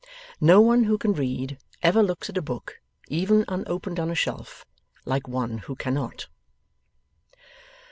[0.39, 4.65] No one who can read, ever looks at a book, even unopened on a shelf,
[5.05, 6.27] like one who cannot.